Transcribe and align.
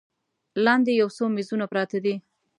لاندې 0.65 0.91
یو 1.01 1.09
څو 1.17 1.25
میزونه 1.35 1.65
پراته 1.71 1.97
دي. 2.05 2.15